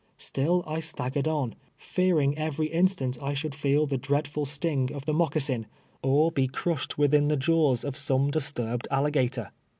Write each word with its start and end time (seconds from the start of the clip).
Still 0.17 0.63
I 0.65 0.79
staggered 0.79 1.27
on, 1.27 1.53
fearing 1.77 2.35
every 2.35 2.65
instant 2.69 3.19
I 3.21 3.35
should 3.35 3.53
feel 3.53 3.85
the 3.85 3.99
dreadful 3.99 4.47
sting 4.47 4.91
of 4.91 5.05
the 5.05 5.13
moccasin, 5.13 5.67
or 6.01 6.31
be 6.31 6.47
crushed 6.47 6.97
within 6.97 7.27
the 7.27 7.37
jaws 7.37 7.83
of 7.85 7.95
some 7.95 8.31
disturbed 8.31 8.87
alligator. 8.89 9.51